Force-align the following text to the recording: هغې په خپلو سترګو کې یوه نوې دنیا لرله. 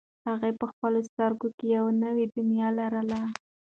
هغې 0.27 0.51
په 0.59 0.65
خپلو 0.71 0.99
سترګو 1.09 1.47
کې 1.57 1.65
یوه 1.77 1.91
نوې 2.03 2.25
دنیا 2.35 2.67
لرله. 2.79 3.21